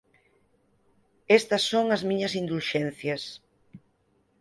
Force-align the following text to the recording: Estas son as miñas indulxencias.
Estas 1.37 1.63
son 1.71 1.85
as 1.95 2.01
miñas 2.09 2.33
indulxencias. 2.41 3.23